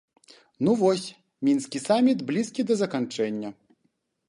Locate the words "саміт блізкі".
1.87-2.61